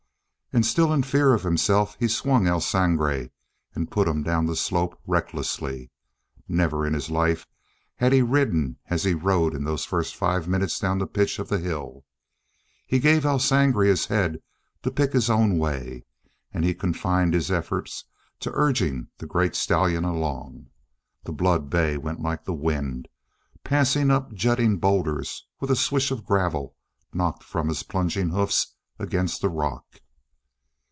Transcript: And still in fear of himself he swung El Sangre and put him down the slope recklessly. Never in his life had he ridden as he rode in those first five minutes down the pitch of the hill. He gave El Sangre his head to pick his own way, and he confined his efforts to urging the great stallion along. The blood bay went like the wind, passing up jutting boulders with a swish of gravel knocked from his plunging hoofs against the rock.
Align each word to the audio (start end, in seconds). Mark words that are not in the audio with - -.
And 0.53 0.65
still 0.65 0.91
in 0.91 1.01
fear 1.01 1.33
of 1.33 1.43
himself 1.43 1.95
he 1.97 2.09
swung 2.09 2.45
El 2.45 2.59
Sangre 2.59 3.29
and 3.73 3.89
put 3.89 4.05
him 4.05 4.21
down 4.21 4.47
the 4.47 4.55
slope 4.57 4.99
recklessly. 5.07 5.91
Never 6.45 6.85
in 6.85 6.93
his 6.93 7.09
life 7.09 7.47
had 7.95 8.11
he 8.11 8.21
ridden 8.21 8.75
as 8.89 9.05
he 9.05 9.13
rode 9.13 9.55
in 9.55 9.63
those 9.63 9.85
first 9.85 10.13
five 10.13 10.49
minutes 10.49 10.77
down 10.77 10.97
the 10.97 11.07
pitch 11.07 11.39
of 11.39 11.47
the 11.47 11.57
hill. 11.57 12.03
He 12.85 12.99
gave 12.99 13.23
El 13.25 13.39
Sangre 13.39 13.87
his 13.87 14.07
head 14.07 14.41
to 14.83 14.91
pick 14.91 15.13
his 15.13 15.29
own 15.29 15.57
way, 15.57 16.03
and 16.53 16.65
he 16.65 16.73
confined 16.73 17.33
his 17.33 17.49
efforts 17.49 18.03
to 18.41 18.51
urging 18.53 19.07
the 19.19 19.27
great 19.27 19.55
stallion 19.55 20.03
along. 20.03 20.67
The 21.23 21.31
blood 21.31 21.69
bay 21.69 21.95
went 21.95 22.19
like 22.19 22.43
the 22.43 22.53
wind, 22.53 23.07
passing 23.63 24.11
up 24.11 24.33
jutting 24.33 24.79
boulders 24.79 25.45
with 25.61 25.71
a 25.71 25.77
swish 25.77 26.11
of 26.11 26.25
gravel 26.25 26.75
knocked 27.13 27.43
from 27.45 27.69
his 27.69 27.83
plunging 27.83 28.31
hoofs 28.31 28.75
against 28.99 29.39
the 29.41 29.47
rock. 29.47 29.85